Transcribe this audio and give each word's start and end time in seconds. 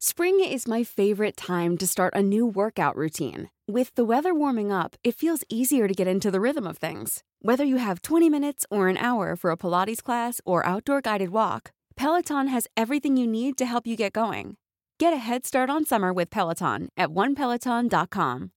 Spring 0.00 0.38
is 0.38 0.68
my 0.68 0.84
favorite 0.84 1.36
time 1.36 1.76
to 1.76 1.84
start 1.84 2.14
a 2.14 2.22
new 2.22 2.46
workout 2.46 2.94
routine. 2.94 3.50
With 3.66 3.92
the 3.96 4.04
weather 4.04 4.32
warming 4.32 4.70
up, 4.70 4.94
it 5.02 5.16
feels 5.16 5.42
easier 5.48 5.88
to 5.88 5.92
get 5.92 6.06
into 6.06 6.30
the 6.30 6.40
rhythm 6.40 6.68
of 6.68 6.78
things. 6.78 7.24
Whether 7.42 7.64
you 7.64 7.78
have 7.78 8.02
20 8.02 8.30
minutes 8.30 8.64
or 8.70 8.86
an 8.86 8.96
hour 8.96 9.34
for 9.34 9.50
a 9.50 9.56
Pilates 9.56 10.00
class 10.00 10.40
or 10.44 10.64
outdoor 10.64 11.00
guided 11.00 11.30
walk, 11.30 11.72
Peloton 11.96 12.46
has 12.46 12.68
everything 12.76 13.16
you 13.16 13.26
need 13.26 13.58
to 13.58 13.66
help 13.66 13.88
you 13.88 13.96
get 13.96 14.12
going. 14.12 14.56
Get 15.00 15.12
a 15.12 15.16
head 15.16 15.44
start 15.44 15.68
on 15.68 15.84
summer 15.84 16.12
with 16.12 16.30
Peloton 16.30 16.90
at 16.96 17.08
onepeloton.com. 17.08 18.52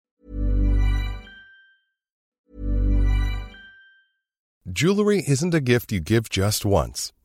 Jewelry 4.70 5.24
isn't 5.26 5.54
a 5.54 5.60
gift 5.62 5.90
you 5.90 6.00
give 6.00 6.28
just 6.28 6.66
once, 6.66 7.14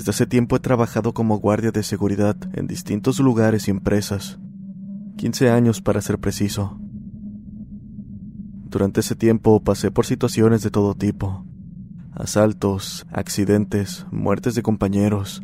Desde 0.00 0.12
hace 0.12 0.26
tiempo 0.26 0.56
he 0.56 0.60
trabajado 0.60 1.12
como 1.12 1.38
guardia 1.40 1.72
de 1.72 1.82
seguridad 1.82 2.34
en 2.54 2.66
distintos 2.66 3.20
lugares 3.20 3.68
y 3.68 3.70
empresas. 3.70 4.38
15 5.18 5.50
años 5.50 5.82
para 5.82 6.00
ser 6.00 6.18
preciso. 6.18 6.80
Durante 8.70 9.00
ese 9.00 9.14
tiempo 9.14 9.62
pasé 9.62 9.90
por 9.90 10.06
situaciones 10.06 10.62
de 10.62 10.70
todo 10.70 10.94
tipo. 10.94 11.44
Asaltos, 12.12 13.06
accidentes, 13.12 14.06
muertes 14.10 14.54
de 14.54 14.62
compañeros. 14.62 15.42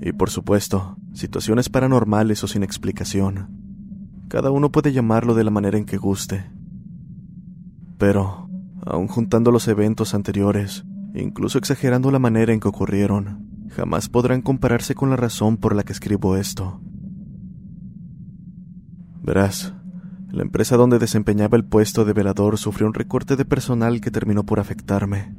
Y 0.00 0.12
por 0.12 0.30
supuesto, 0.30 0.96
situaciones 1.12 1.68
paranormales 1.68 2.42
o 2.42 2.48
sin 2.48 2.62
explicación. 2.62 3.50
Cada 4.28 4.50
uno 4.50 4.72
puede 4.72 4.94
llamarlo 4.94 5.34
de 5.34 5.44
la 5.44 5.50
manera 5.50 5.76
en 5.76 5.84
que 5.84 5.98
guste. 5.98 6.50
Pero, 7.98 8.48
aun 8.86 9.08
juntando 9.08 9.50
los 9.50 9.68
eventos 9.68 10.14
anteriores, 10.14 10.86
incluso 11.14 11.58
exagerando 11.58 12.10
la 12.10 12.18
manera 12.18 12.54
en 12.54 12.60
que 12.60 12.68
ocurrieron, 12.68 13.52
jamás 13.74 14.08
podrán 14.08 14.40
compararse 14.40 14.94
con 14.94 15.10
la 15.10 15.16
razón 15.16 15.56
por 15.56 15.74
la 15.74 15.82
que 15.82 15.92
escribo 15.92 16.36
esto. 16.36 16.80
Verás, 19.20 19.74
la 20.30 20.42
empresa 20.42 20.76
donde 20.76 20.98
desempeñaba 20.98 21.56
el 21.56 21.64
puesto 21.64 22.04
de 22.04 22.12
velador 22.12 22.56
sufrió 22.58 22.86
un 22.86 22.94
recorte 22.94 23.36
de 23.36 23.44
personal 23.44 24.00
que 24.00 24.10
terminó 24.10 24.44
por 24.44 24.60
afectarme. 24.60 25.34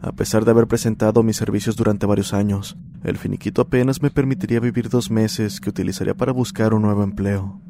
A 0.00 0.12
pesar 0.12 0.44
de 0.44 0.50
haber 0.52 0.66
presentado 0.66 1.22
mis 1.22 1.36
servicios 1.36 1.76
durante 1.76 2.06
varios 2.06 2.32
años, 2.32 2.76
el 3.02 3.16
finiquito 3.16 3.62
apenas 3.62 4.02
me 4.02 4.10
permitiría 4.10 4.60
vivir 4.60 4.88
dos 4.88 5.10
meses 5.10 5.60
que 5.60 5.70
utilizaría 5.70 6.14
para 6.14 6.32
buscar 6.32 6.74
un 6.74 6.82
nuevo 6.82 7.02
empleo. 7.02 7.60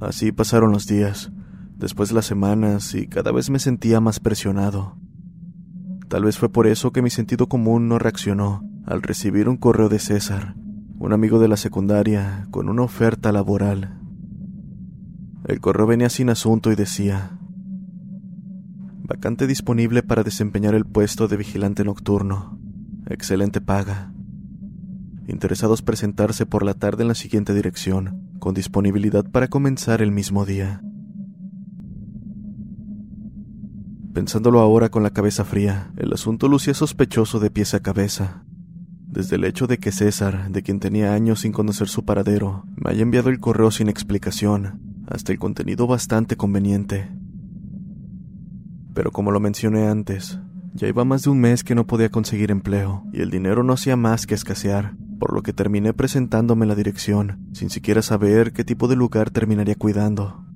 Así 0.00 0.30
pasaron 0.30 0.70
los 0.72 0.86
días, 0.86 1.32
después 1.76 2.12
las 2.12 2.26
semanas, 2.26 2.94
y 2.94 3.08
cada 3.08 3.32
vez 3.32 3.50
me 3.50 3.58
sentía 3.58 4.00
más 4.00 4.20
presionado. 4.20 4.96
Tal 6.08 6.24
vez 6.24 6.38
fue 6.38 6.48
por 6.48 6.66
eso 6.66 6.90
que 6.90 7.02
mi 7.02 7.10
sentido 7.10 7.48
común 7.48 7.88
no 7.88 7.98
reaccionó 7.98 8.64
al 8.86 9.02
recibir 9.02 9.48
un 9.48 9.58
correo 9.58 9.90
de 9.90 9.98
César, 9.98 10.54
un 10.98 11.12
amigo 11.12 11.38
de 11.38 11.48
la 11.48 11.58
secundaria, 11.58 12.48
con 12.50 12.70
una 12.70 12.82
oferta 12.82 13.30
laboral. 13.30 14.00
El 15.44 15.60
correo 15.60 15.86
venía 15.86 16.08
sin 16.08 16.30
asunto 16.30 16.72
y 16.72 16.76
decía, 16.76 17.38
vacante 19.02 19.46
disponible 19.46 20.02
para 20.02 20.22
desempeñar 20.22 20.74
el 20.74 20.86
puesto 20.86 21.28
de 21.28 21.36
vigilante 21.36 21.84
nocturno, 21.84 22.58
excelente 23.06 23.60
paga. 23.60 24.12
Interesados 25.26 25.82
presentarse 25.82 26.46
por 26.46 26.64
la 26.64 26.72
tarde 26.72 27.02
en 27.02 27.08
la 27.08 27.14
siguiente 27.14 27.52
dirección, 27.52 28.30
con 28.38 28.54
disponibilidad 28.54 29.24
para 29.30 29.48
comenzar 29.48 30.00
el 30.00 30.10
mismo 30.10 30.46
día. 30.46 30.82
Pensándolo 34.18 34.58
ahora 34.58 34.88
con 34.88 35.04
la 35.04 35.10
cabeza 35.10 35.44
fría, 35.44 35.92
el 35.96 36.12
asunto 36.12 36.48
lucía 36.48 36.74
sospechoso 36.74 37.38
de 37.38 37.52
pies 37.52 37.74
a 37.74 37.78
cabeza. 37.78 38.42
Desde 39.06 39.36
el 39.36 39.44
hecho 39.44 39.68
de 39.68 39.78
que 39.78 39.92
César, 39.92 40.50
de 40.50 40.64
quien 40.64 40.80
tenía 40.80 41.14
años 41.14 41.42
sin 41.42 41.52
conocer 41.52 41.86
su 41.86 42.04
paradero, 42.04 42.64
me 42.74 42.90
haya 42.90 43.02
enviado 43.02 43.30
el 43.30 43.38
correo 43.38 43.70
sin 43.70 43.88
explicación, 43.88 44.80
hasta 45.06 45.30
el 45.30 45.38
contenido 45.38 45.86
bastante 45.86 46.34
conveniente. 46.34 47.08
Pero 48.92 49.12
como 49.12 49.30
lo 49.30 49.38
mencioné 49.38 49.86
antes, 49.86 50.40
ya 50.74 50.88
iba 50.88 51.04
más 51.04 51.22
de 51.22 51.30
un 51.30 51.38
mes 51.38 51.62
que 51.62 51.76
no 51.76 51.86
podía 51.86 52.10
conseguir 52.10 52.50
empleo, 52.50 53.04
y 53.12 53.20
el 53.20 53.30
dinero 53.30 53.62
no 53.62 53.74
hacía 53.74 53.94
más 53.94 54.26
que 54.26 54.34
escasear, 54.34 54.96
por 55.20 55.32
lo 55.32 55.44
que 55.44 55.52
terminé 55.52 55.94
presentándome 55.94 56.66
la 56.66 56.74
dirección, 56.74 57.46
sin 57.52 57.70
siquiera 57.70 58.02
saber 58.02 58.52
qué 58.52 58.64
tipo 58.64 58.88
de 58.88 58.96
lugar 58.96 59.30
terminaría 59.30 59.76
cuidando. 59.76 60.47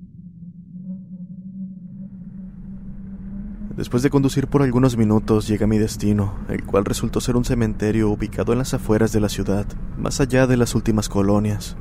Después 3.75 4.03
de 4.03 4.11
conducir 4.11 4.47
por 4.47 4.61
algunos 4.61 4.97
minutos 4.97 5.47
llegué 5.47 5.63
a 5.63 5.67
mi 5.67 5.79
destino, 5.79 6.35
el 6.47 6.63
cual 6.63 6.85
resultó 6.85 7.19
ser 7.19 7.35
un 7.35 7.43
cementerio 7.43 8.09
ubicado 8.09 8.53
en 8.53 8.59
las 8.59 8.75
afueras 8.75 9.11
de 9.11 9.19
la 9.19 9.29
ciudad, 9.29 9.65
más 9.97 10.21
allá 10.21 10.45
de 10.45 10.57
las 10.57 10.75
últimas 10.75 11.09
colonias. 11.09 11.75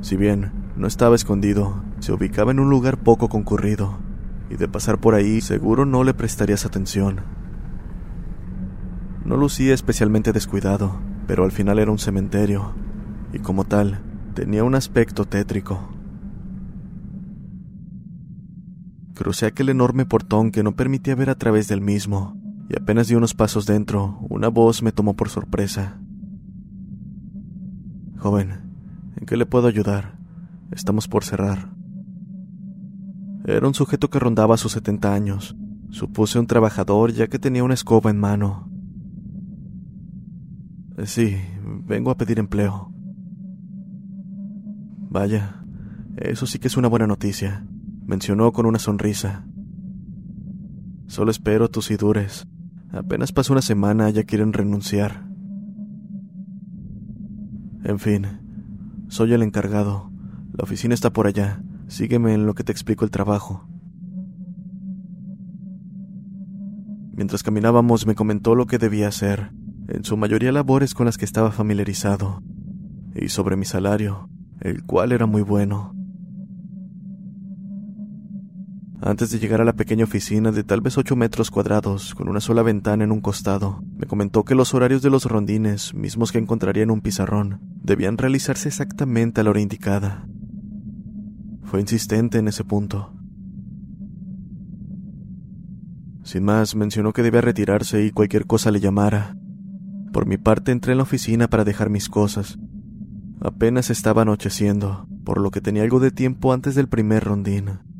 Si 0.00 0.16
bien 0.16 0.50
no 0.76 0.88
estaba 0.88 1.14
escondido, 1.14 1.84
se 2.00 2.12
ubicaba 2.12 2.50
en 2.50 2.58
un 2.58 2.68
lugar 2.68 2.98
poco 2.98 3.28
concurrido, 3.28 3.98
y 4.50 4.56
de 4.56 4.66
pasar 4.66 4.98
por 4.98 5.14
ahí 5.14 5.40
seguro 5.40 5.86
no 5.86 6.02
le 6.02 6.14
prestarías 6.14 6.66
atención. 6.66 7.20
No 9.24 9.36
lucía 9.36 9.72
especialmente 9.72 10.32
descuidado, 10.32 10.98
pero 11.28 11.44
al 11.44 11.52
final 11.52 11.78
era 11.78 11.92
un 11.92 12.00
cementerio, 12.00 12.72
y 13.32 13.38
como 13.38 13.62
tal, 13.62 14.00
tenía 14.34 14.64
un 14.64 14.74
aspecto 14.74 15.26
tétrico. 15.26 15.88
Crucé 19.14 19.44
aquel 19.44 19.68
enorme 19.68 20.06
portón 20.06 20.50
que 20.50 20.62
no 20.62 20.74
permitía 20.74 21.14
ver 21.14 21.28
a 21.28 21.34
través 21.34 21.68
del 21.68 21.82
mismo, 21.82 22.34
y 22.70 22.76
apenas 22.76 23.08
di 23.08 23.14
unos 23.14 23.34
pasos 23.34 23.66
dentro, 23.66 24.18
una 24.30 24.48
voz 24.48 24.82
me 24.82 24.90
tomó 24.90 25.14
por 25.14 25.28
sorpresa. 25.28 26.00
Joven, 28.16 28.52
¿en 29.16 29.26
qué 29.26 29.36
le 29.36 29.44
puedo 29.44 29.68
ayudar? 29.68 30.18
Estamos 30.70 31.08
por 31.08 31.24
cerrar. 31.24 31.74
Era 33.44 33.66
un 33.66 33.74
sujeto 33.74 34.08
que 34.08 34.18
rondaba 34.18 34.56
sus 34.56 34.72
70 34.72 35.12
años. 35.12 35.56
Supuse 35.90 36.38
un 36.38 36.46
trabajador 36.46 37.12
ya 37.12 37.26
que 37.26 37.38
tenía 37.38 37.64
una 37.64 37.74
escoba 37.74 38.10
en 38.10 38.18
mano. 38.18 38.70
Sí, 41.04 41.36
vengo 41.84 42.10
a 42.10 42.16
pedir 42.16 42.38
empleo. 42.38 42.90
Vaya, 45.10 45.62
eso 46.16 46.46
sí 46.46 46.58
que 46.58 46.68
es 46.68 46.78
una 46.78 46.88
buena 46.88 47.06
noticia 47.06 47.66
mencionó 48.06 48.52
con 48.52 48.66
una 48.66 48.78
sonrisa. 48.78 49.46
Solo 51.06 51.30
espero 51.30 51.68
tus 51.68 51.90
y 51.90 51.96
dures. 51.96 52.46
Apenas 52.90 53.32
pasó 53.32 53.52
una 53.52 53.62
semana 53.62 54.10
ya 54.10 54.24
quieren 54.24 54.52
renunciar. 54.52 55.26
En 57.84 57.98
fin, 57.98 58.26
soy 59.08 59.32
el 59.32 59.42
encargado. 59.42 60.10
La 60.52 60.64
oficina 60.64 60.94
está 60.94 61.12
por 61.12 61.26
allá. 61.26 61.62
Sígueme 61.88 62.34
en 62.34 62.46
lo 62.46 62.54
que 62.54 62.64
te 62.64 62.72
explico 62.72 63.04
el 63.04 63.10
trabajo. 63.10 63.66
Mientras 67.14 67.42
caminábamos 67.42 68.06
me 68.06 68.14
comentó 68.14 68.54
lo 68.54 68.66
que 68.66 68.78
debía 68.78 69.08
hacer, 69.08 69.52
en 69.88 70.04
su 70.04 70.16
mayoría 70.16 70.50
labores 70.50 70.94
con 70.94 71.06
las 71.06 71.18
que 71.18 71.26
estaba 71.26 71.52
familiarizado, 71.52 72.42
y 73.14 73.28
sobre 73.28 73.56
mi 73.56 73.66
salario, 73.66 74.30
el 74.60 74.82
cual 74.84 75.12
era 75.12 75.26
muy 75.26 75.42
bueno. 75.42 75.94
Antes 79.04 79.32
de 79.32 79.40
llegar 79.40 79.60
a 79.60 79.64
la 79.64 79.72
pequeña 79.72 80.04
oficina 80.04 80.52
de 80.52 80.62
tal 80.62 80.80
vez 80.80 80.96
ocho 80.96 81.16
metros 81.16 81.50
cuadrados, 81.50 82.14
con 82.14 82.28
una 82.28 82.40
sola 82.40 82.62
ventana 82.62 83.02
en 83.02 83.10
un 83.10 83.20
costado, 83.20 83.82
me 83.96 84.06
comentó 84.06 84.44
que 84.44 84.54
los 84.54 84.74
horarios 84.74 85.02
de 85.02 85.10
los 85.10 85.24
rondines, 85.24 85.92
mismos 85.92 86.30
que 86.30 86.38
encontraría 86.38 86.84
en 86.84 86.92
un 86.92 87.00
pizarrón, 87.00 87.58
debían 87.82 88.16
realizarse 88.16 88.68
exactamente 88.68 89.40
a 89.40 89.44
la 89.44 89.50
hora 89.50 89.60
indicada. 89.60 90.28
Fue 91.64 91.80
insistente 91.80 92.38
en 92.38 92.46
ese 92.46 92.62
punto. 92.62 93.12
Sin 96.22 96.44
más, 96.44 96.76
mencionó 96.76 97.12
que 97.12 97.24
debía 97.24 97.40
retirarse 97.40 98.04
y 98.04 98.12
cualquier 98.12 98.46
cosa 98.46 98.70
le 98.70 98.78
llamara. 98.78 99.36
Por 100.12 100.26
mi 100.26 100.38
parte 100.38 100.70
entré 100.70 100.92
en 100.92 100.98
la 100.98 101.02
oficina 101.02 101.48
para 101.48 101.64
dejar 101.64 101.90
mis 101.90 102.08
cosas. 102.08 102.56
Apenas 103.40 103.90
estaba 103.90 104.22
anocheciendo, 104.22 105.08
por 105.24 105.40
lo 105.40 105.50
que 105.50 105.60
tenía 105.60 105.82
algo 105.82 105.98
de 105.98 106.12
tiempo 106.12 106.52
antes 106.52 106.76
del 106.76 106.86
primer 106.86 107.24
rondín. 107.24 107.91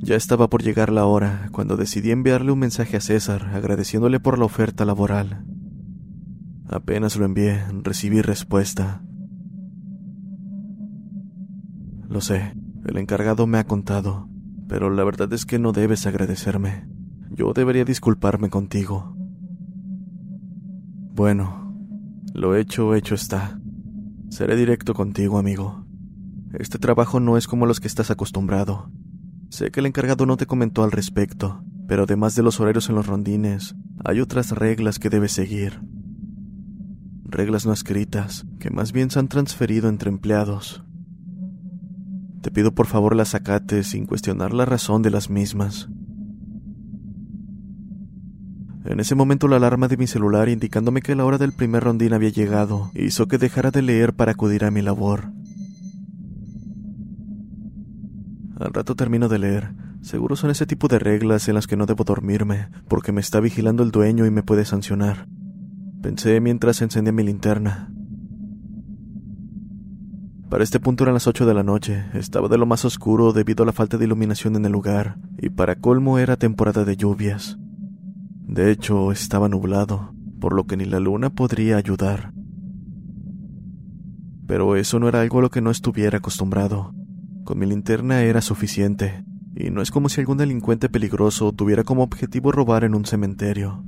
Ya 0.00 0.14
estaba 0.14 0.48
por 0.48 0.62
llegar 0.62 0.92
la 0.92 1.06
hora 1.06 1.48
cuando 1.50 1.76
decidí 1.76 2.12
enviarle 2.12 2.52
un 2.52 2.60
mensaje 2.60 2.96
a 2.96 3.00
César 3.00 3.50
agradeciéndole 3.52 4.20
por 4.20 4.38
la 4.38 4.44
oferta 4.44 4.84
laboral. 4.84 5.44
Apenas 6.68 7.16
lo 7.16 7.24
envié, 7.24 7.64
recibí 7.82 8.22
respuesta. 8.22 9.02
Lo 12.08 12.20
sé, 12.20 12.54
el 12.86 12.96
encargado 12.96 13.46
me 13.46 13.58
ha 13.58 13.64
contado, 13.64 14.28
pero 14.68 14.88
la 14.88 15.02
verdad 15.02 15.32
es 15.32 15.44
que 15.44 15.58
no 15.58 15.72
debes 15.72 16.06
agradecerme. 16.06 16.88
Yo 17.30 17.52
debería 17.52 17.84
disculparme 17.84 18.50
contigo. 18.50 19.16
Bueno, 21.14 21.76
lo 22.34 22.54
hecho, 22.54 22.94
hecho 22.94 23.16
está. 23.16 23.60
Seré 24.30 24.54
directo 24.54 24.94
contigo, 24.94 25.38
amigo. 25.38 25.84
Este 26.52 26.78
trabajo 26.78 27.18
no 27.18 27.36
es 27.36 27.48
como 27.48 27.66
los 27.66 27.80
que 27.80 27.88
estás 27.88 28.10
acostumbrado. 28.10 28.90
Sé 29.48 29.70
que 29.70 29.80
el 29.80 29.86
encargado 29.86 30.26
no 30.26 30.36
te 30.36 30.46
comentó 30.46 30.84
al 30.84 30.92
respecto, 30.92 31.64
pero 31.86 32.02
además 32.02 32.34
de 32.34 32.42
los 32.42 32.60
horarios 32.60 32.88
en 32.88 32.96
los 32.96 33.06
rondines, 33.06 33.74
hay 34.04 34.20
otras 34.20 34.52
reglas 34.52 34.98
que 34.98 35.08
debes 35.08 35.32
seguir. 35.32 35.80
Reglas 37.24 37.66
no 37.66 37.72
escritas, 37.72 38.46
que 38.58 38.70
más 38.70 38.92
bien 38.92 39.10
se 39.10 39.18
han 39.18 39.28
transferido 39.28 39.88
entre 39.88 40.10
empleados. 40.10 40.84
Te 42.42 42.50
pido 42.50 42.74
por 42.74 42.86
favor 42.86 43.16
las 43.16 43.34
acates 43.34 43.88
sin 43.88 44.06
cuestionar 44.06 44.54
la 44.54 44.64
razón 44.64 45.02
de 45.02 45.10
las 45.10 45.28
mismas. 45.28 45.88
En 48.84 49.00
ese 49.00 49.14
momento 49.14 49.48
la 49.48 49.56
alarma 49.56 49.88
de 49.88 49.96
mi 49.96 50.06
celular 50.06 50.48
indicándome 50.48 51.02
que 51.02 51.14
la 51.14 51.24
hora 51.24 51.36
del 51.36 51.52
primer 51.52 51.84
rondín 51.84 52.14
había 52.14 52.30
llegado 52.30 52.90
hizo 52.94 53.28
que 53.28 53.36
dejara 53.36 53.70
de 53.70 53.82
leer 53.82 54.14
para 54.14 54.32
acudir 54.32 54.64
a 54.64 54.70
mi 54.70 54.80
labor. 54.80 55.32
Al 58.58 58.72
rato 58.72 58.96
termino 58.96 59.28
de 59.28 59.38
leer. 59.38 59.74
Seguro 60.00 60.34
son 60.34 60.50
ese 60.50 60.66
tipo 60.66 60.88
de 60.88 60.98
reglas 60.98 61.48
en 61.48 61.54
las 61.54 61.66
que 61.66 61.76
no 61.76 61.86
debo 61.86 62.04
dormirme, 62.04 62.68
porque 62.88 63.12
me 63.12 63.20
está 63.20 63.40
vigilando 63.40 63.82
el 63.82 63.90
dueño 63.90 64.26
y 64.26 64.30
me 64.30 64.42
puede 64.42 64.64
sancionar. 64.64 65.28
Pensé 66.02 66.40
mientras 66.40 66.82
encendía 66.82 67.12
mi 67.12 67.22
linterna. 67.22 67.92
Para 70.48 70.64
este 70.64 70.80
punto 70.80 71.04
eran 71.04 71.14
las 71.14 71.26
ocho 71.26 71.44
de 71.46 71.54
la 71.54 71.62
noche, 71.62 72.06
estaba 72.14 72.48
de 72.48 72.56
lo 72.56 72.64
más 72.64 72.84
oscuro 72.84 73.32
debido 73.32 73.62
a 73.62 73.66
la 73.66 73.72
falta 73.72 73.98
de 73.98 74.06
iluminación 74.06 74.56
en 74.56 74.64
el 74.64 74.72
lugar, 74.72 75.18
y 75.36 75.50
para 75.50 75.76
colmo 75.76 76.18
era 76.18 76.36
temporada 76.36 76.84
de 76.84 76.96
lluvias. 76.96 77.58
De 78.46 78.70
hecho, 78.70 79.12
estaba 79.12 79.48
nublado, 79.48 80.14
por 80.40 80.54
lo 80.54 80.64
que 80.64 80.78
ni 80.78 80.86
la 80.86 81.00
luna 81.00 81.30
podría 81.30 81.76
ayudar. 81.76 82.32
Pero 84.46 84.76
eso 84.76 84.98
no 84.98 85.08
era 85.08 85.20
algo 85.20 85.40
a 85.40 85.42
lo 85.42 85.50
que 85.50 85.60
no 85.60 85.70
estuviera 85.70 86.16
acostumbrado. 86.16 86.94
Con 87.48 87.60
mi 87.60 87.64
linterna 87.64 88.20
era 88.24 88.42
suficiente, 88.42 89.24
y 89.56 89.70
no 89.70 89.80
es 89.80 89.90
como 89.90 90.10
si 90.10 90.20
algún 90.20 90.36
delincuente 90.36 90.90
peligroso 90.90 91.50
tuviera 91.50 91.82
como 91.82 92.02
objetivo 92.02 92.52
robar 92.52 92.84
en 92.84 92.94
un 92.94 93.06
cementerio. 93.06 93.82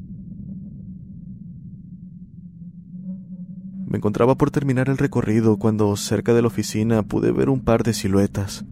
Me 3.87 3.99
encontraba 3.99 4.37
por 4.37 4.51
terminar 4.51 4.89
el 4.89 4.97
recorrido 4.97 5.59
cuando 5.59 5.95
cerca 5.97 6.33
de 6.33 6.41
la 6.41 6.47
oficina 6.49 7.03
pude 7.03 7.33
ver 7.33 7.51
un 7.51 7.61
par 7.61 7.83
de 7.83 7.93
siluetas. 7.93 8.65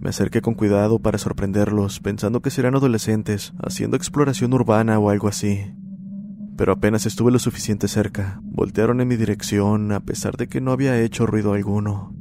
Me 0.00 0.10
acerqué 0.10 0.42
con 0.42 0.52
cuidado 0.52 0.98
para 0.98 1.16
sorprenderlos, 1.16 2.00
pensando 2.00 2.42
que 2.42 2.50
serían 2.50 2.74
adolescentes, 2.74 3.54
haciendo 3.66 3.96
exploración 3.96 4.52
urbana 4.52 4.98
o 4.98 5.08
algo 5.08 5.28
así. 5.28 5.72
Pero 6.58 6.72
apenas 6.72 7.06
estuve 7.06 7.32
lo 7.32 7.38
suficiente 7.38 7.88
cerca, 7.88 8.38
voltearon 8.42 9.00
en 9.00 9.08
mi 9.08 9.16
dirección 9.16 9.92
a 9.92 10.00
pesar 10.00 10.36
de 10.36 10.46
que 10.46 10.60
no 10.60 10.72
había 10.72 11.00
hecho 11.00 11.24
ruido 11.24 11.54
alguno. 11.54 12.17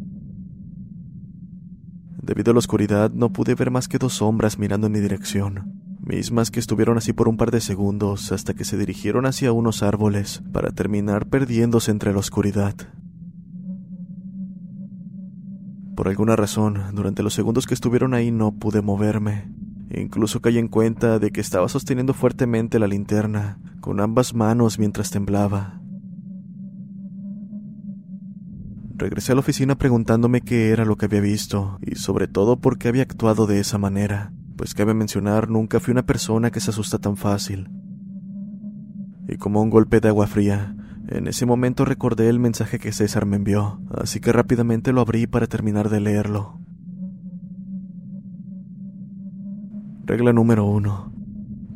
Debido 2.27 2.51
a 2.51 2.56
la 2.56 2.59
oscuridad 2.59 3.09
no 3.12 3.31
pude 3.31 3.56
ver 3.56 3.71
más 3.71 3.88
que 3.88 4.00
dos 4.00 4.15
sombras 4.15 4.59
mirando 4.59 4.88
en 4.88 4.94
mi 4.94 5.00
dirección, 5.00 5.79
mismas 6.01 6.51
que 6.51 6.59
estuvieron 6.59 6.97
así 6.97 7.13
por 7.13 7.29
un 7.29 7.38
par 7.38 7.51
de 7.51 7.62
segundos 7.62 8.33
hasta 8.33 8.53
que 8.53 8.65
se 8.65 8.77
dirigieron 8.77 9.25
hacia 9.25 9.53
unos 9.53 9.81
árboles 9.81 10.44
para 10.51 10.71
terminar 10.71 11.27
perdiéndose 11.27 11.89
entre 11.89 12.12
la 12.12 12.19
oscuridad. 12.19 12.75
Por 15.95 16.09
alguna 16.09 16.35
razón, 16.35 16.83
durante 16.91 17.24
los 17.24 17.33
segundos 17.33 17.65
que 17.65 17.74
estuvieron 17.74 18.13
ahí 18.13 18.29
no 18.29 18.51
pude 18.51 18.81
moverme. 18.81 19.50
Incluso 19.89 20.41
caí 20.41 20.57
en 20.57 20.68
cuenta 20.68 21.19
de 21.19 21.31
que 21.31 21.39
estaba 21.39 21.69
sosteniendo 21.69 22.13
fuertemente 22.13 22.77
la 22.77 22.88
linterna, 22.88 23.57
con 23.79 24.01
ambas 24.01 24.33
manos 24.33 24.79
mientras 24.79 25.12
temblaba. 25.12 25.79
Regresé 28.98 29.32
a 29.32 29.36
la 29.36 29.42
oficina 29.42 29.76
preguntándome 29.76 30.42
qué 30.42 30.72
era 30.72 30.84
lo 30.84 30.96
que 30.96 31.06
había 31.06 31.22
visto 31.22 31.78
y 31.86 31.96
sobre 31.96 32.28
todo 32.28 32.58
por 32.58 32.80
qué 32.80 32.88
había 32.88 33.04
actuado 33.04 33.46
de 33.46 33.60
esa 33.60 33.78
manera, 33.78 34.34
pues 34.56 34.74
cabe 34.74 34.96
mencionar 34.96 35.52
nunca 35.52 35.80
fui 35.80 35.92
una 35.92 36.08
persona 36.08 36.50
que 36.50 36.60
se 36.60 36.72
asusta 36.72 36.98
tan 36.98 37.16
fácil. 37.16 37.70
Y 39.28 39.38
como 39.38 39.62
un 39.62 39.70
golpe 39.70 40.00
de 40.00 40.08
agua 40.08 40.26
fría, 40.26 40.76
en 41.10 41.28
ese 41.28 41.46
momento 41.46 41.86
recordé 41.86 42.28
el 42.28 42.40
mensaje 42.40 42.80
que 42.80 42.92
César 42.92 43.28
me 43.28 43.36
envió, 43.36 43.80
así 43.96 44.20
que 44.20 44.32
rápidamente 44.32 44.92
lo 44.92 45.02
abrí 45.02 45.28
para 45.28 45.46
terminar 45.46 45.90
de 45.90 46.00
leerlo. 46.00 46.60
Regla 50.06 50.34
número 50.34 50.66
uno. 50.66 51.14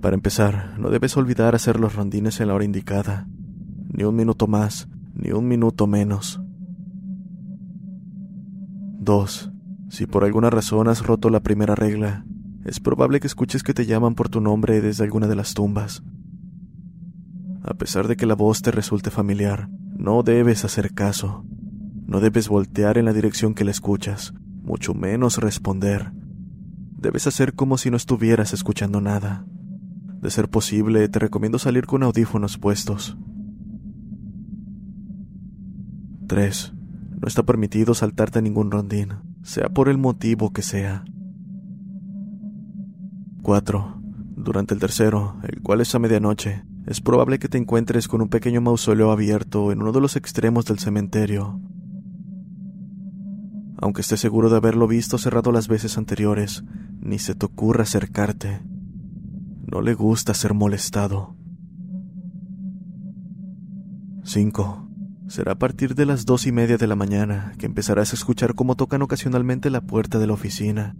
Para 0.02 0.16
empezar, 0.16 0.80
no 0.80 0.90
debes 0.90 1.16
olvidar 1.18 1.54
hacer 1.54 1.80
los 1.80 1.94
rondines 1.94 2.42
en 2.42 2.48
la 2.48 2.56
hora 2.56 2.66
indicada. 2.66 3.28
Ni 3.94 4.06
un 4.06 4.16
minuto 4.16 4.48
más, 4.48 4.90
ni 5.14 5.32
un 5.32 5.48
minuto 5.48 5.86
menos. 5.86 6.42
2. 9.02 9.52
Si 9.90 10.06
por 10.06 10.24
alguna 10.24 10.52
razón 10.52 10.88
has 10.88 11.04
roto 11.04 11.32
la 11.32 11.40
primera 11.40 11.74
regla, 11.74 12.24
es 12.66 12.80
probable 12.80 13.20
que 13.20 13.26
escuches 13.26 13.64
que 13.64 13.74
te 13.74 13.88
llaman 13.88 14.14
por 14.14 14.30
tu 14.30 14.42
nombre 14.42 14.80
desde 14.80 15.04
alguna 15.04 15.28
de 15.28 15.36
las 15.36 15.56
tumbas. 15.56 16.04
A 17.64 17.74
pesar 17.74 18.08
de 18.08 18.16
que 18.16 18.28
la 18.28 18.36
voz 18.36 18.62
te 18.62 18.70
resulte 18.70 19.10
familiar, 19.10 19.70
no 19.98 20.22
debes 20.22 20.66
hacer 20.66 20.94
caso. 20.94 21.44
No 22.06 22.20
debes 22.20 22.48
voltear 22.48 23.00
en 23.00 23.06
la 23.06 23.14
dirección 23.14 23.56
que 23.56 23.66
la 23.66 23.72
escuchas, 23.72 24.36
mucho 24.62 24.94
menos 24.94 25.38
responder. 25.38 26.12
Debes 26.96 27.26
hacer 27.26 27.56
como 27.56 27.80
si 27.80 27.90
no 27.90 27.98
estuvieras 27.98 28.54
escuchando 28.54 29.02
nada. 29.02 29.48
De 30.22 30.30
ser 30.30 30.48
posible, 30.48 31.10
te 31.10 31.18
recomiendo 31.18 31.58
salir 31.58 31.88
con 31.88 32.04
audífonos 32.04 32.60
puestos. 32.60 33.18
3. 36.28 36.74
No 37.22 37.28
está 37.28 37.44
permitido 37.44 37.94
saltarte 37.94 38.42
ningún 38.42 38.72
rondín, 38.72 39.14
sea 39.44 39.70
por 39.70 39.90
el 39.90 40.00
motivo 40.00 40.52
que 40.52 40.64
sea. 40.64 41.06
4. 43.44 44.02
Durante 44.36 44.74
el 44.74 44.80
tercero, 44.80 45.38
el 45.44 45.62
cual 45.62 45.82
es 45.82 45.94
a 45.94 46.00
medianoche, 46.00 46.64
es 46.88 47.00
probable 47.00 47.38
que 47.38 47.48
te 47.48 47.60
encuentres 47.60 48.08
con 48.08 48.24
un 48.24 48.30
pequeño 48.30 48.60
mausoleo 48.60 49.12
abierto 49.12 49.72
en 49.72 49.84
uno 49.84 49.92
de 49.92 50.02
los 50.02 50.16
extremos 50.16 50.66
del 50.66 50.80
cementerio. 50.80 51.62
Aunque 53.78 54.02
estés 54.02 54.20
seguro 54.20 54.50
de 54.50 54.58
haberlo 54.58 54.88
visto 54.88 55.20
cerrado 55.20 55.52
las 55.52 55.68
veces 55.68 56.00
anteriores, 56.00 56.64
ni 57.00 57.20
se 57.20 57.36
te 57.36 57.46
ocurra 57.46 57.84
acercarte. 57.84 58.62
No 59.72 59.82
le 59.82 59.94
gusta 59.94 60.34
ser 60.34 60.56
molestado. 60.56 61.36
5. 64.24 64.91
Será 65.32 65.54
a 65.54 65.58
partir 65.58 65.96
de 65.96 66.06
las 66.06 66.26
dos 66.26 66.46
y 66.46 66.52
media 66.52 66.76
de 66.76 66.88
la 66.88 66.98
mañana 66.98 67.54
que 67.58 67.66
empezarás 67.66 68.12
a 68.12 68.18
escuchar 68.18 68.54
cómo 68.54 68.76
tocan 68.76 69.02
ocasionalmente 69.02 69.70
la 69.70 69.80
puerta 69.80 70.20
de 70.20 70.28
la 70.28 70.34
oficina, 70.34 70.98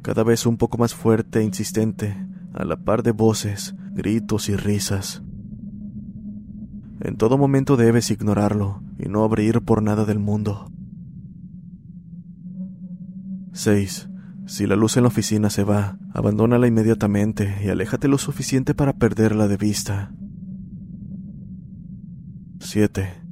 cada 0.00 0.22
vez 0.22 0.46
un 0.46 0.58
poco 0.58 0.78
más 0.78 0.94
fuerte 0.94 1.40
e 1.40 1.42
insistente, 1.42 2.16
a 2.52 2.64
la 2.64 2.76
par 2.76 3.02
de 3.02 3.10
voces, 3.10 3.74
gritos 3.90 4.48
y 4.48 4.54
risas. 4.54 5.24
En 7.00 7.16
todo 7.16 7.36
momento 7.36 7.76
debes 7.76 8.12
ignorarlo 8.12 8.80
y 8.96 9.08
no 9.08 9.24
abrir 9.24 9.60
por 9.62 9.82
nada 9.82 10.04
del 10.04 10.20
mundo. 10.20 10.70
6. 13.54 14.08
Si 14.46 14.68
la 14.68 14.76
luz 14.76 14.96
en 14.98 15.02
la 15.02 15.08
oficina 15.08 15.50
se 15.50 15.64
va, 15.64 15.98
abandónala 16.12 16.68
inmediatamente 16.68 17.56
y 17.64 17.70
aléjate 17.70 18.06
lo 18.06 18.18
suficiente 18.18 18.72
para 18.72 18.92
perderla 18.92 19.48
de 19.48 19.56
vista. 19.56 20.12
7. 22.60 23.23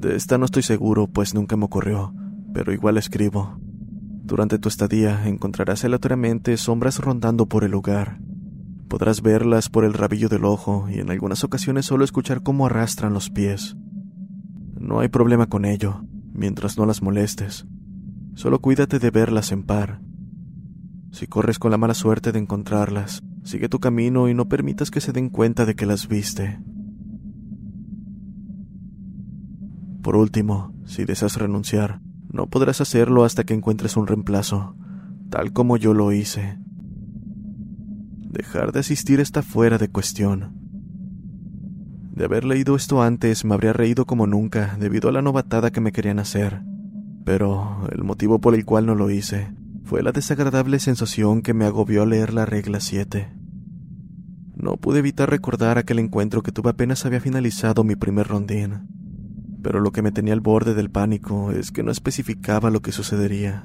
De 0.00 0.16
esta 0.16 0.38
no 0.38 0.46
estoy 0.46 0.62
seguro, 0.62 1.08
pues 1.08 1.34
nunca 1.34 1.58
me 1.58 1.66
ocurrió, 1.66 2.14
pero 2.54 2.72
igual 2.72 2.96
escribo. 2.96 3.58
Durante 3.60 4.58
tu 4.58 4.70
estadía 4.70 5.28
encontrarás 5.28 5.84
aleatoriamente 5.84 6.56
sombras 6.56 7.00
rondando 7.00 7.44
por 7.44 7.64
el 7.64 7.72
lugar. 7.72 8.18
Podrás 8.88 9.20
verlas 9.20 9.68
por 9.68 9.84
el 9.84 9.92
rabillo 9.92 10.30
del 10.30 10.46
ojo 10.46 10.88
y 10.88 11.00
en 11.00 11.10
algunas 11.10 11.44
ocasiones 11.44 11.84
solo 11.84 12.04
escuchar 12.04 12.42
cómo 12.42 12.64
arrastran 12.64 13.12
los 13.12 13.28
pies. 13.28 13.76
No 14.78 15.00
hay 15.00 15.08
problema 15.08 15.48
con 15.48 15.66
ello, 15.66 16.02
mientras 16.32 16.78
no 16.78 16.86
las 16.86 17.02
molestes. 17.02 17.66
Solo 18.32 18.60
cuídate 18.60 19.00
de 19.00 19.10
verlas 19.10 19.52
en 19.52 19.64
par. 19.64 20.00
Si 21.12 21.26
corres 21.26 21.58
con 21.58 21.72
la 21.72 21.76
mala 21.76 21.92
suerte 21.92 22.32
de 22.32 22.38
encontrarlas, 22.38 23.22
sigue 23.44 23.68
tu 23.68 23.80
camino 23.80 24.30
y 24.30 24.34
no 24.34 24.48
permitas 24.48 24.90
que 24.90 25.02
se 25.02 25.12
den 25.12 25.28
cuenta 25.28 25.66
de 25.66 25.74
que 25.74 25.84
las 25.84 26.08
viste. 26.08 26.58
Por 30.02 30.16
último, 30.16 30.72
si 30.86 31.04
deseas 31.04 31.36
renunciar, 31.36 32.00
no 32.32 32.46
podrás 32.46 32.80
hacerlo 32.80 33.24
hasta 33.24 33.44
que 33.44 33.54
encuentres 33.54 33.96
un 33.96 34.06
reemplazo, 34.06 34.74
tal 35.28 35.52
como 35.52 35.76
yo 35.76 35.92
lo 35.92 36.12
hice. 36.12 36.58
Dejar 38.30 38.72
de 38.72 38.80
asistir 38.80 39.20
está 39.20 39.42
fuera 39.42 39.76
de 39.76 39.88
cuestión. 39.88 40.54
De 42.12 42.24
haber 42.24 42.44
leído 42.44 42.76
esto 42.76 43.02
antes 43.02 43.44
me 43.44 43.54
habría 43.54 43.72
reído 43.72 44.06
como 44.06 44.26
nunca 44.26 44.76
debido 44.78 45.08
a 45.08 45.12
la 45.12 45.22
novatada 45.22 45.70
que 45.70 45.80
me 45.80 45.92
querían 45.92 46.18
hacer, 46.18 46.62
pero 47.24 47.86
el 47.92 48.02
motivo 48.02 48.40
por 48.40 48.54
el 48.54 48.64
cual 48.64 48.86
no 48.86 48.94
lo 48.94 49.10
hice 49.10 49.52
fue 49.84 50.02
la 50.02 50.12
desagradable 50.12 50.78
sensación 50.78 51.42
que 51.42 51.52
me 51.52 51.64
agobió 51.64 52.06
leer 52.06 52.32
la 52.32 52.46
regla 52.46 52.80
7. 52.80 53.32
No 54.54 54.76
pude 54.76 55.00
evitar 55.00 55.28
recordar 55.28 55.78
aquel 55.78 55.98
encuentro 55.98 56.42
que 56.42 56.52
tuve 56.52 56.70
apenas 56.70 57.04
había 57.04 57.20
finalizado 57.20 57.84
mi 57.84 57.96
primer 57.96 58.28
rondín 58.28 59.00
pero 59.62 59.80
lo 59.80 59.92
que 59.92 60.02
me 60.02 60.12
tenía 60.12 60.32
al 60.32 60.40
borde 60.40 60.74
del 60.74 60.90
pánico 60.90 61.52
es 61.52 61.70
que 61.70 61.82
no 61.82 61.90
especificaba 61.90 62.70
lo 62.70 62.80
que 62.80 62.92
sucedería. 62.92 63.64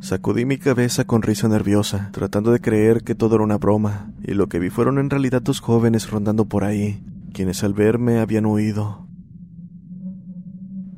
Sacudí 0.00 0.44
mi 0.44 0.58
cabeza 0.58 1.04
con 1.04 1.22
risa 1.22 1.48
nerviosa, 1.48 2.10
tratando 2.12 2.52
de 2.52 2.60
creer 2.60 3.02
que 3.02 3.14
todo 3.14 3.34
era 3.34 3.44
una 3.44 3.58
broma, 3.58 4.12
y 4.22 4.32
lo 4.32 4.48
que 4.48 4.58
vi 4.58 4.70
fueron 4.70 4.98
en 4.98 5.10
realidad 5.10 5.42
dos 5.42 5.60
jóvenes 5.60 6.10
rondando 6.10 6.46
por 6.46 6.64
ahí, 6.64 7.04
quienes 7.32 7.64
al 7.64 7.74
verme 7.74 8.20
habían 8.20 8.46
huido. 8.46 9.06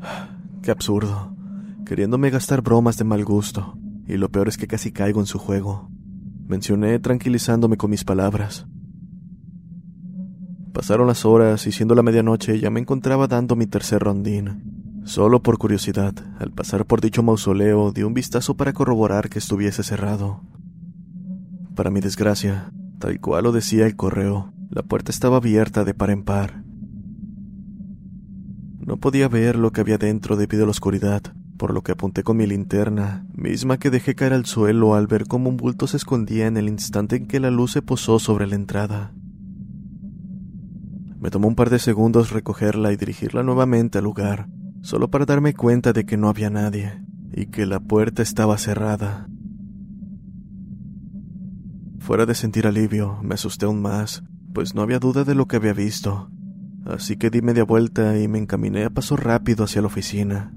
Qué 0.63 0.71
absurdo, 0.71 1.35
queriéndome 1.87 2.31
gastar 2.31 2.61
bromas 2.63 2.99
de 2.99 3.05
mal 3.05 3.25
gusto, 3.25 3.79
y 4.07 4.17
lo 4.17 4.29
peor 4.29 4.49
es 4.49 4.59
que 4.59 4.69
casi 4.69 4.93
caigo 4.93 5.21
en 5.21 5.27
su 5.27 5.39
juego. 5.39 5.91
Mencioné 6.47 6.99
tranquilizándome 6.99 7.77
con 7.77 7.91
mis 7.91 8.05
palabras. 8.05 8.67
Pasaron 10.73 11.09
las 11.09 11.25
horas 11.25 11.67
y 11.67 11.73
siendo 11.73 11.95
la 11.95 12.03
medianoche 12.03 12.61
ya 12.61 12.71
me 12.71 12.81
encontraba 12.81 13.27
dando 13.27 13.57
mi 13.57 13.67
tercer 13.67 14.03
rondín. 14.03 15.03
Solo 15.05 15.43
por 15.43 15.59
curiosidad, 15.59 16.15
al 16.39 16.53
pasar 16.53 16.87
por 16.87 17.01
dicho 17.01 17.23
mausoleo 17.23 17.91
di 17.91 18.03
un 18.03 18.15
vistazo 18.15 18.57
para 18.57 18.73
corroborar 18.73 19.29
que 19.29 19.41
estuviese 19.41 19.83
cerrado. 19.83 20.43
Para 21.75 21.91
mi 21.91 22.01
desgracia, 22.01 22.73
tal 22.99 23.19
cual 23.21 23.45
lo 23.45 23.53
decía 23.53 23.87
el 23.87 23.97
correo, 23.97 24.53
la 24.69 24.83
puerta 24.83 25.11
estaba 25.11 25.39
abierta 25.39 25.85
de 25.85 25.95
par 25.95 26.11
en 26.11 26.23
par. 26.23 26.63
No 28.79 28.99
podía 28.99 29.29
ver 29.29 29.57
lo 29.57 29.73
que 29.73 29.81
había 29.81 29.99
dentro 29.99 30.37
debido 30.37 30.63
a 30.63 30.67
la 30.67 30.71
oscuridad, 30.71 31.23
por 31.57 31.75
lo 31.75 31.83
que 31.83 31.93
apunté 31.93 32.23
con 32.23 32.37
mi 32.37 32.47
linterna, 32.47 33.27
misma 33.35 33.79
que 33.79 33.91
dejé 33.91 34.15
caer 34.15 34.33
al 34.33 34.47
suelo 34.47 34.95
al 34.95 35.07
ver 35.07 35.27
cómo 35.27 35.51
un 35.51 35.57
bulto 35.57 35.87
se 35.87 35.97
escondía 35.97 36.47
en 36.47 36.57
el 36.57 36.69
instante 36.69 37.17
en 37.17 37.27
que 37.27 37.41
la 37.41 37.51
luz 37.51 37.73
se 37.73 37.83
posó 37.83 38.19
sobre 38.19 38.47
la 38.47 38.55
entrada. 38.55 39.13
Me 41.21 41.31
tomó 41.31 41.49
un 41.49 41.55
par 41.55 41.69
de 41.69 41.79
segundos 41.79 42.31
recogerla 42.31 42.93
y 42.93 42.97
dirigirla 42.97 43.43
nuevamente 43.43 43.99
al 43.99 44.05
lugar, 44.05 44.49
solo 44.81 45.11
para 45.11 45.27
darme 45.27 45.53
cuenta 45.53 45.93
de 45.93 46.07
que 46.07 46.17
no 46.17 46.31
había 46.31 46.49
nadie 46.49 47.05
y 47.33 47.47
que 47.47 47.67
la 47.67 47.79
puerta 47.79 48.23
estaba 48.23 48.57
cerrada. 48.57 49.29
Fuera 51.99 52.25
de 52.25 52.35
sentir 52.35 52.67
alivio, 52.67 53.19
me 53.23 53.35
asusté 53.35 53.67
aún 53.67 53.83
más, 53.83 54.25
pues 54.55 54.75
no 54.75 54.81
había 54.81 54.99
duda 54.99 55.25
de 55.25 55.35
lo 55.35 55.47
que 55.47 55.57
había 55.57 55.75
visto, 55.75 56.31
así 56.87 57.19
que 57.19 57.29
di 57.29 57.43
media 57.43 57.65
vuelta 57.65 58.19
y 58.19 58.27
me 58.27 58.39
encaminé 58.39 58.85
a 58.87 58.91
paso 58.91 59.15
rápido 59.17 59.65
hacia 59.65 59.83
la 59.83 59.89
oficina. 59.89 60.55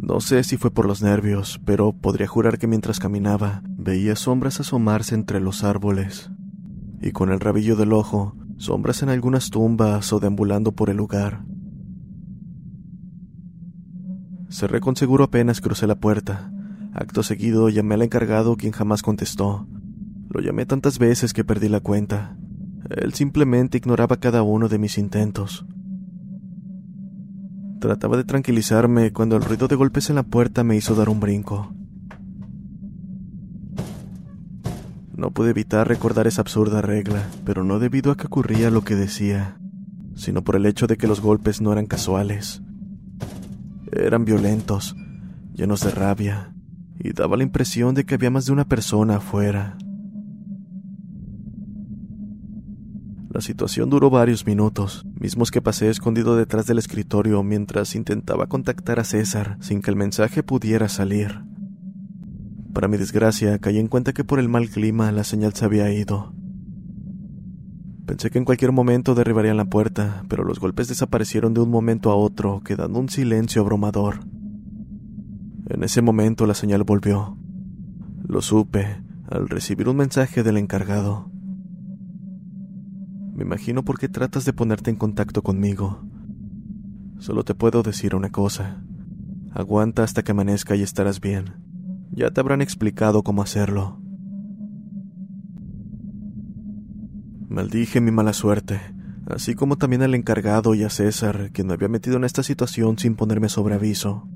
No 0.00 0.18
sé 0.18 0.42
si 0.42 0.56
fue 0.56 0.72
por 0.72 0.86
los 0.86 1.00
nervios, 1.00 1.60
pero 1.64 1.92
podría 1.92 2.26
jurar 2.26 2.58
que 2.58 2.66
mientras 2.66 2.98
caminaba 2.98 3.62
veía 3.64 4.16
sombras 4.16 4.58
asomarse 4.58 5.14
entre 5.14 5.38
los 5.38 5.62
árboles 5.62 6.32
y 7.02 7.10
con 7.10 7.30
el 7.32 7.40
rabillo 7.40 7.74
del 7.76 7.92
ojo, 7.92 8.36
sombras 8.56 9.02
en 9.02 9.08
algunas 9.08 9.50
tumbas 9.50 10.12
o 10.12 10.20
deambulando 10.20 10.72
por 10.72 10.88
el 10.88 10.96
lugar. 10.96 11.44
Cerré 14.48 14.80
con 14.80 14.94
seguro 14.94 15.24
apenas 15.24 15.60
crucé 15.60 15.86
la 15.86 15.96
puerta. 15.96 16.52
Acto 16.94 17.22
seguido 17.22 17.68
llamé 17.70 17.94
al 17.94 18.02
encargado 18.02 18.56
quien 18.56 18.72
jamás 18.72 19.02
contestó. 19.02 19.66
Lo 20.28 20.40
llamé 20.40 20.64
tantas 20.64 20.98
veces 20.98 21.32
que 21.32 21.42
perdí 21.42 21.68
la 21.68 21.80
cuenta. 21.80 22.36
Él 22.90 23.14
simplemente 23.14 23.78
ignoraba 23.78 24.18
cada 24.18 24.42
uno 24.42 24.68
de 24.68 24.78
mis 24.78 24.98
intentos. 24.98 25.66
Trataba 27.80 28.16
de 28.16 28.24
tranquilizarme 28.24 29.12
cuando 29.12 29.36
el 29.36 29.42
ruido 29.42 29.66
de 29.66 29.74
golpes 29.74 30.08
en 30.08 30.16
la 30.16 30.22
puerta 30.22 30.62
me 30.62 30.76
hizo 30.76 30.94
dar 30.94 31.08
un 31.08 31.18
brinco. 31.18 31.74
No 35.22 35.30
pude 35.30 35.50
evitar 35.50 35.86
recordar 35.86 36.26
esa 36.26 36.40
absurda 36.40 36.82
regla, 36.82 37.28
pero 37.44 37.62
no 37.62 37.78
debido 37.78 38.10
a 38.10 38.16
que 38.16 38.26
ocurría 38.26 38.72
lo 38.72 38.82
que 38.82 38.96
decía, 38.96 39.56
sino 40.16 40.42
por 40.42 40.56
el 40.56 40.66
hecho 40.66 40.88
de 40.88 40.96
que 40.96 41.06
los 41.06 41.20
golpes 41.20 41.60
no 41.60 41.70
eran 41.70 41.86
casuales. 41.86 42.60
Eran 43.92 44.24
violentos, 44.24 44.96
llenos 45.54 45.82
de 45.82 45.92
rabia, 45.92 46.52
y 46.98 47.12
daba 47.12 47.36
la 47.36 47.44
impresión 47.44 47.94
de 47.94 48.04
que 48.04 48.16
había 48.16 48.32
más 48.32 48.46
de 48.46 48.52
una 48.52 48.64
persona 48.64 49.18
afuera. 49.18 49.78
La 53.30 53.40
situación 53.40 53.90
duró 53.90 54.10
varios 54.10 54.44
minutos, 54.44 55.06
mismos 55.20 55.52
que 55.52 55.62
pasé 55.62 55.88
escondido 55.88 56.34
detrás 56.34 56.66
del 56.66 56.78
escritorio 56.78 57.44
mientras 57.44 57.94
intentaba 57.94 58.48
contactar 58.48 58.98
a 58.98 59.04
César 59.04 59.56
sin 59.60 59.82
que 59.82 59.90
el 59.92 59.96
mensaje 59.96 60.42
pudiera 60.42 60.88
salir. 60.88 61.51
Para 62.72 62.88
mi 62.88 62.96
desgracia, 62.96 63.58
caí 63.58 63.78
en 63.78 63.88
cuenta 63.88 64.12
que 64.12 64.24
por 64.24 64.38
el 64.38 64.48
mal 64.48 64.70
clima 64.70 65.12
la 65.12 65.24
señal 65.24 65.52
se 65.52 65.64
había 65.64 65.92
ido. 65.92 66.32
Pensé 68.06 68.30
que 68.30 68.38
en 68.38 68.44
cualquier 68.44 68.72
momento 68.72 69.14
derribarían 69.14 69.56
la 69.56 69.66
puerta, 69.66 70.24
pero 70.28 70.44
los 70.44 70.58
golpes 70.58 70.88
desaparecieron 70.88 71.54
de 71.54 71.60
un 71.60 71.70
momento 71.70 72.10
a 72.10 72.16
otro, 72.16 72.60
quedando 72.64 72.98
un 72.98 73.08
silencio 73.08 73.62
abrumador. 73.62 74.20
En 75.68 75.84
ese 75.84 76.02
momento 76.02 76.46
la 76.46 76.54
señal 76.54 76.82
volvió. 76.82 77.36
Lo 78.26 78.42
supe 78.42 79.02
al 79.28 79.48
recibir 79.48 79.88
un 79.88 79.96
mensaje 79.96 80.42
del 80.42 80.56
encargado. 80.56 81.30
Me 83.34 83.44
imagino 83.44 83.84
por 83.84 83.98
qué 83.98 84.08
tratas 84.08 84.44
de 84.44 84.52
ponerte 84.52 84.90
en 84.90 84.96
contacto 84.96 85.42
conmigo. 85.42 86.02
Solo 87.18 87.44
te 87.44 87.54
puedo 87.54 87.82
decir 87.82 88.14
una 88.14 88.30
cosa. 88.30 88.82
Aguanta 89.52 90.02
hasta 90.02 90.22
que 90.22 90.32
amanezca 90.32 90.74
y 90.74 90.82
estarás 90.82 91.20
bien. 91.20 91.61
Ya 92.14 92.30
te 92.30 92.40
habrán 92.40 92.60
explicado 92.60 93.22
cómo 93.22 93.42
hacerlo. 93.42 93.98
Maldije 97.48 98.00
mi 98.02 98.10
mala 98.10 98.34
suerte, 98.34 98.80
así 99.26 99.54
como 99.54 99.76
también 99.76 100.02
al 100.02 100.14
encargado 100.14 100.74
y 100.74 100.84
a 100.84 100.90
César, 100.90 101.50
quien 101.52 101.68
me 101.68 101.74
había 101.74 101.88
metido 101.88 102.16
en 102.16 102.24
esta 102.24 102.42
situación 102.42 102.98
sin 102.98 103.16
ponerme 103.16 103.48
sobre 103.48 103.74
aviso. 103.74 104.28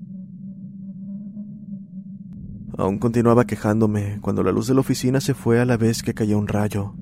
Aún 2.78 2.98
continuaba 2.98 3.46
quejándome 3.46 4.20
cuando 4.20 4.42
la 4.42 4.52
luz 4.52 4.66
de 4.66 4.74
la 4.74 4.80
oficina 4.80 5.20
se 5.20 5.34
fue 5.34 5.60
a 5.60 5.66
la 5.66 5.76
vez 5.76 6.02
que 6.02 6.14
cayó 6.14 6.38
un 6.38 6.48
rayo. 6.48 6.94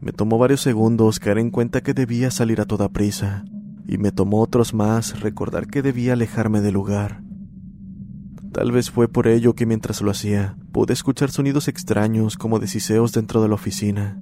Me 0.00 0.12
tomó 0.12 0.38
varios 0.38 0.60
segundos 0.60 1.20
caer 1.20 1.38
en 1.38 1.50
cuenta 1.50 1.82
que 1.82 1.94
debía 1.94 2.32
salir 2.32 2.60
a 2.60 2.64
toda 2.64 2.88
prisa, 2.88 3.44
y 3.86 3.98
me 3.98 4.10
tomó 4.10 4.40
otros 4.40 4.74
más 4.74 5.20
recordar 5.20 5.68
que 5.68 5.82
debía 5.82 6.14
alejarme 6.14 6.60
del 6.60 6.74
lugar. 6.74 7.22
Tal 8.52 8.70
vez 8.70 8.90
fue 8.90 9.08
por 9.08 9.26
ello 9.28 9.54
que 9.54 9.64
mientras 9.64 10.02
lo 10.02 10.10
hacía, 10.10 10.56
pude 10.72 10.92
escuchar 10.92 11.30
sonidos 11.30 11.68
extraños 11.68 12.36
como 12.36 12.58
de 12.58 12.66
siseos 12.66 13.12
dentro 13.12 13.42
de 13.42 13.48
la 13.48 13.54
oficina. 13.54 14.20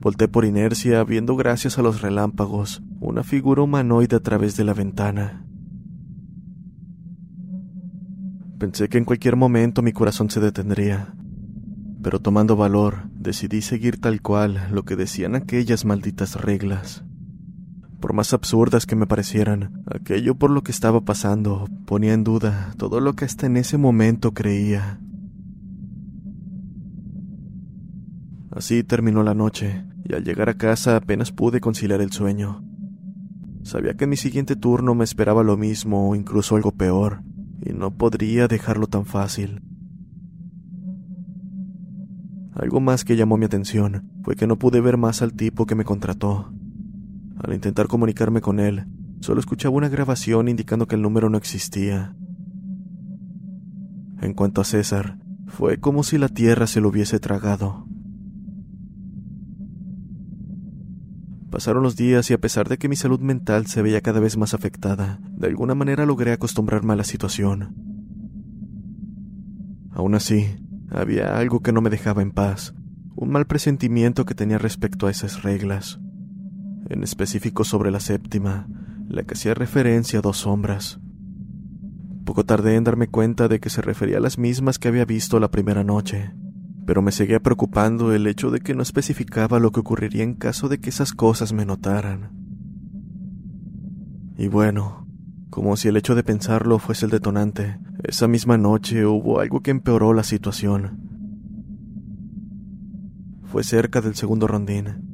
Volté 0.00 0.28
por 0.28 0.44
inercia, 0.44 1.02
viendo 1.04 1.34
gracias 1.34 1.78
a 1.78 1.82
los 1.82 2.02
relámpagos 2.02 2.82
una 3.00 3.22
figura 3.22 3.62
humanoide 3.62 4.16
a 4.16 4.20
través 4.20 4.56
de 4.56 4.64
la 4.64 4.74
ventana. 4.74 5.46
Pensé 8.58 8.90
que 8.90 8.98
en 8.98 9.06
cualquier 9.06 9.36
momento 9.36 9.80
mi 9.80 9.92
corazón 9.92 10.28
se 10.28 10.40
detendría, 10.40 11.14
pero 12.02 12.20
tomando 12.20 12.56
valor, 12.56 13.08
decidí 13.14 13.62
seguir 13.62 13.98
tal 13.98 14.20
cual 14.20 14.68
lo 14.70 14.84
que 14.84 14.96
decían 14.96 15.34
aquellas 15.34 15.86
malditas 15.86 16.38
reglas. 16.38 17.04
Por 18.00 18.14
más 18.14 18.32
absurdas 18.32 18.86
que 18.86 18.96
me 18.96 19.06
parecieran, 19.06 19.84
aquello 19.86 20.34
por 20.34 20.50
lo 20.50 20.62
que 20.62 20.72
estaba 20.72 21.02
pasando 21.02 21.66
ponía 21.84 22.14
en 22.14 22.24
duda 22.24 22.72
todo 22.78 23.00
lo 23.00 23.14
que 23.14 23.26
hasta 23.26 23.46
en 23.46 23.58
ese 23.58 23.76
momento 23.76 24.32
creía. 24.32 25.00
Así 28.50 28.82
terminó 28.82 29.22
la 29.22 29.34
noche, 29.34 29.84
y 30.04 30.14
al 30.14 30.24
llegar 30.24 30.48
a 30.48 30.54
casa 30.54 30.96
apenas 30.96 31.30
pude 31.30 31.60
conciliar 31.60 32.00
el 32.00 32.10
sueño. 32.10 32.64
Sabía 33.62 33.94
que 33.94 34.04
en 34.04 34.10
mi 34.10 34.16
siguiente 34.16 34.56
turno 34.56 34.94
me 34.94 35.04
esperaba 35.04 35.42
lo 35.42 35.58
mismo 35.58 36.08
o 36.08 36.14
incluso 36.14 36.56
algo 36.56 36.72
peor, 36.72 37.22
y 37.64 37.74
no 37.74 37.96
podría 37.96 38.48
dejarlo 38.48 38.86
tan 38.86 39.04
fácil. 39.04 39.62
Algo 42.54 42.80
más 42.80 43.04
que 43.04 43.16
llamó 43.16 43.36
mi 43.36 43.44
atención 43.44 44.10
fue 44.24 44.36
que 44.36 44.46
no 44.46 44.58
pude 44.58 44.80
ver 44.80 44.96
más 44.96 45.22
al 45.22 45.34
tipo 45.34 45.66
que 45.66 45.74
me 45.74 45.84
contrató. 45.84 46.52
Al 47.42 47.54
intentar 47.54 47.88
comunicarme 47.88 48.40
con 48.40 48.60
él, 48.60 48.84
solo 49.20 49.40
escuchaba 49.40 49.74
una 49.74 49.88
grabación 49.88 50.48
indicando 50.48 50.86
que 50.86 50.94
el 50.94 51.02
número 51.02 51.30
no 51.30 51.38
existía. 51.38 52.14
En 54.20 54.34
cuanto 54.34 54.60
a 54.60 54.64
César, 54.64 55.18
fue 55.46 55.78
como 55.78 56.02
si 56.02 56.18
la 56.18 56.28
tierra 56.28 56.66
se 56.66 56.80
lo 56.80 56.88
hubiese 56.88 57.18
tragado. 57.18 57.86
Pasaron 61.50 61.82
los 61.82 61.96
días 61.96 62.30
y 62.30 62.34
a 62.34 62.38
pesar 62.38 62.68
de 62.68 62.78
que 62.78 62.88
mi 62.88 62.94
salud 62.94 63.20
mental 63.20 63.66
se 63.66 63.82
veía 63.82 64.02
cada 64.02 64.20
vez 64.20 64.36
más 64.36 64.54
afectada, 64.54 65.18
de 65.32 65.48
alguna 65.48 65.74
manera 65.74 66.06
logré 66.06 66.32
acostumbrarme 66.32 66.92
a 66.92 66.96
la 66.96 67.04
situación. 67.04 67.74
Aún 69.90 70.14
así, 70.14 70.46
había 70.90 71.38
algo 71.38 71.60
que 71.60 71.72
no 71.72 71.80
me 71.80 71.90
dejaba 71.90 72.22
en 72.22 72.30
paz, 72.30 72.74
un 73.16 73.30
mal 73.30 73.46
presentimiento 73.46 74.24
que 74.26 74.34
tenía 74.34 74.58
respecto 74.58 75.06
a 75.06 75.10
esas 75.10 75.42
reglas, 75.42 76.00
en 76.88 77.02
específico 77.02 77.64
sobre 77.64 77.90
la 77.90 78.00
séptima, 78.00 78.66
la 79.08 79.22
que 79.24 79.34
hacía 79.34 79.54
referencia 79.54 80.20
a 80.20 80.22
dos 80.22 80.38
sombras. 80.38 81.00
Poco 82.24 82.44
tardé 82.44 82.76
en 82.76 82.84
darme 82.84 83.08
cuenta 83.08 83.48
de 83.48 83.60
que 83.60 83.70
se 83.70 83.82
refería 83.82 84.18
a 84.18 84.20
las 84.20 84.38
mismas 84.38 84.78
que 84.78 84.88
había 84.88 85.04
visto 85.04 85.40
la 85.40 85.50
primera 85.50 85.84
noche, 85.84 86.32
pero 86.86 87.02
me 87.02 87.12
seguía 87.12 87.40
preocupando 87.40 88.14
el 88.14 88.26
hecho 88.26 88.50
de 88.50 88.60
que 88.60 88.74
no 88.74 88.82
especificaba 88.82 89.58
lo 89.58 89.72
que 89.72 89.80
ocurriría 89.80 90.22
en 90.22 90.34
caso 90.34 90.68
de 90.68 90.78
que 90.78 90.90
esas 90.90 91.12
cosas 91.12 91.52
me 91.52 91.64
notaran. 91.64 92.30
Y 94.36 94.48
bueno, 94.48 95.06
como 95.50 95.76
si 95.76 95.88
el 95.88 95.96
hecho 95.96 96.14
de 96.14 96.22
pensarlo 96.22 96.78
fuese 96.78 97.04
el 97.04 97.10
detonante, 97.10 97.78
esa 98.04 98.28
misma 98.28 98.56
noche 98.56 99.04
hubo 99.04 99.40
algo 99.40 99.60
que 99.60 99.72
empeoró 99.72 100.14
la 100.14 100.22
situación. 100.22 101.00
Fue 103.44 103.64
cerca 103.64 104.00
del 104.00 104.14
segundo 104.14 104.46
rondín. 104.46 105.09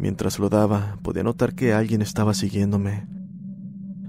Mientras 0.00 0.38
lo 0.38 0.48
daba, 0.48 0.96
podía 1.02 1.22
notar 1.22 1.54
que 1.54 1.74
alguien 1.74 2.00
estaba 2.00 2.32
siguiéndome. 2.32 3.06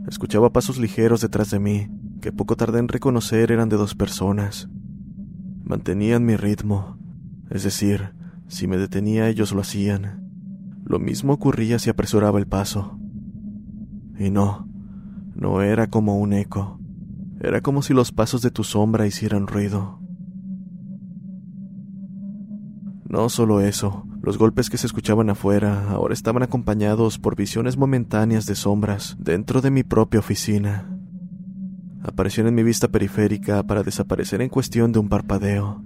Escuchaba 0.08 0.54
pasos 0.54 0.80
ligeros 0.80 1.20
detrás 1.20 1.52
de 1.52 1.60
mí, 1.60 1.90
que 2.22 2.32
poco 2.32 2.56
tardé 2.56 2.80
en 2.80 2.88
reconocer 2.88 3.52
eran 3.52 3.68
de 3.68 3.76
dos 3.76 3.94
personas. 3.94 4.70
Mantenían 5.66 6.24
mi 6.24 6.38
ritmo, 6.38 6.98
es 7.50 7.64
decir, 7.64 8.14
si 8.48 8.68
me 8.68 8.78
detenía 8.78 9.28
ellos 9.28 9.52
lo 9.52 9.60
hacían. 9.60 10.32
Lo 10.86 10.98
mismo 10.98 11.34
ocurría 11.34 11.78
si 11.78 11.90
apresuraba 11.90 12.40
el 12.40 12.48
paso. 12.48 12.98
Y 14.18 14.30
no, 14.30 14.70
no 15.36 15.62
era 15.62 15.88
como 15.88 16.18
un 16.20 16.32
eco, 16.32 16.80
era 17.42 17.60
como 17.60 17.82
si 17.82 17.94
los 17.94 18.14
pasos 18.14 18.42
de 18.42 18.52
tu 18.52 18.64
sombra 18.64 19.08
hicieran 19.08 19.46
ruido. 19.46 20.00
No 23.10 23.28
solo 23.28 23.60
eso, 23.60 24.08
los 24.22 24.38
golpes 24.38 24.70
que 24.70 24.78
se 24.78 24.88
escuchaban 24.88 25.30
afuera 25.30 25.90
ahora 25.90 26.14
estaban 26.14 26.44
acompañados 26.44 27.20
por 27.20 27.36
visiones 27.36 27.78
momentáneas 27.78 28.46
de 28.46 28.56
sombras 28.56 29.18
dentro 29.20 29.62
de 29.62 29.72
mi 29.72 29.84
propia 29.84 30.20
oficina 30.20 30.92
aparecieron 32.04 32.50
en 32.50 32.56
mi 32.56 32.64
vista 32.64 32.88
periférica 32.88 33.64
para 33.64 33.84
desaparecer 33.84 34.42
en 34.42 34.50
cuestión 34.50 34.92
de 34.92 35.00
un 35.00 35.10
parpadeo. 35.10 35.84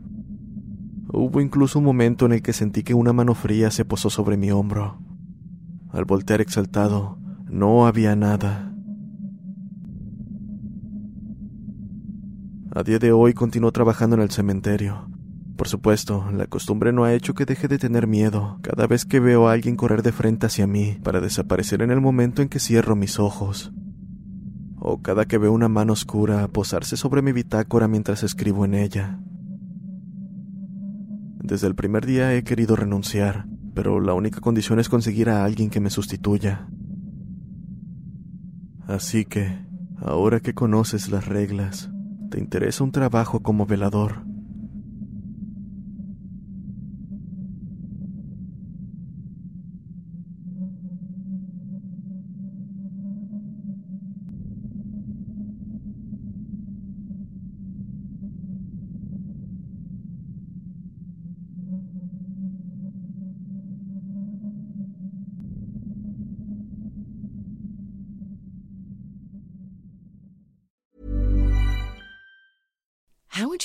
Hubo 1.12 1.42
incluso 1.42 1.80
un 1.80 1.86
momento 1.86 2.26
en 2.26 2.34
el 2.34 2.42
que 2.42 2.54
sentí 2.54 2.84
que 2.84 2.94
una 2.94 3.14
mano 3.14 3.36
fría 3.36 3.72
se 3.72 3.86
posó 3.86 4.10
sobre 4.10 4.38
mi 4.38 4.52
hombro. 4.52 5.00
Al 5.92 6.06
voltear 6.06 6.42
exaltado, 6.42 7.18
no 7.50 7.88
había 7.88 8.16
nada. 8.16 8.74
A 12.72 12.84
día 12.84 13.00
de 13.00 13.14
hoy 13.14 13.34
continúo 13.34 13.72
trabajando 13.72 14.18
en 14.18 14.22
el 14.22 14.32
cementerio. 14.32 15.10
Por 15.56 15.68
supuesto, 15.68 16.30
la 16.32 16.48
costumbre 16.48 16.92
no 16.92 17.06
ha 17.06 17.14
hecho 17.14 17.34
que 17.34 17.46
deje 17.46 17.68
de 17.68 17.78
tener 17.78 18.08
miedo 18.08 18.60
cada 18.62 18.88
vez 18.88 19.06
que 19.06 19.20
veo 19.20 19.48
a 19.48 19.54
alguien 19.54 19.76
correr 19.76 20.04
de 20.04 20.12
frente 20.12 20.46
hacia 20.46 20.68
mí 20.68 20.98
para 21.04 21.22
desaparecer 21.22 21.82
en 21.82 21.92
el 21.92 22.02
momento 22.02 22.42
en 22.42 22.50
que 22.50 22.60
cierro 22.60 22.96
mis 22.96 23.20
ojos 23.20 23.72
o 24.88 25.02
cada 25.02 25.26
que 25.26 25.40
veo 25.40 25.52
una 25.52 25.68
mano 25.68 25.94
oscura 25.94 26.48
posarse 26.48 26.96
sobre 26.96 27.24
mi 27.24 27.32
bitácora 27.32 27.88
mientras 27.88 28.22
escribo 28.22 28.66
en 28.66 28.76
ella. 28.76 29.20
Desde 31.42 31.66
el 31.66 31.74
primer 31.74 32.06
día 32.06 32.36
he 32.36 32.44
querido 32.44 32.76
renunciar, 32.76 33.48
pero 33.74 34.00
la 34.00 34.14
única 34.14 34.42
condición 34.42 34.80
es 34.80 34.88
conseguir 34.88 35.32
a 35.32 35.44
alguien 35.44 35.72
que 35.72 35.80
me 35.80 35.90
sustituya. 35.90 36.68
Así 38.86 39.26
que, 39.26 39.58
ahora 39.98 40.40
que 40.40 40.54
conoces 40.54 41.10
las 41.10 41.28
reglas, 41.28 41.90
¿te 42.30 42.40
interesa 42.40 42.84
un 42.84 42.92
trabajo 42.92 43.42
como 43.42 43.66
velador? 43.66 44.35